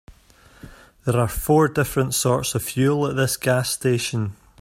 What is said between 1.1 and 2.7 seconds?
are four different sorts of